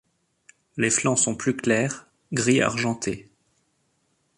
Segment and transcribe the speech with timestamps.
[0.77, 3.29] Les flancs sont plus clairs, gris argenté.